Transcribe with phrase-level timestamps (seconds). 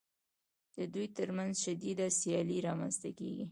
[0.75, 3.45] د دوی ترمنځ شدیده سیالي رامنځته کېږي